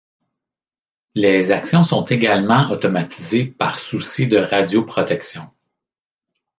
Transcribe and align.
Les 1.13 1.51
actions 1.51 1.83
sont 1.83 2.01
également 2.05 2.71
automatisées 2.71 3.45
par 3.45 3.77
souci 3.77 4.27
de 4.27 4.37
radioprotection. 4.39 5.47